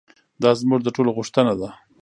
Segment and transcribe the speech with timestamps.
[0.41, 1.69] دا زموږ د ټولو غوښتنه ده.